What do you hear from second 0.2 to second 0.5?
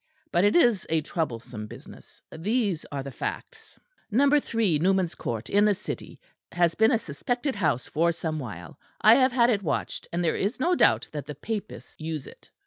But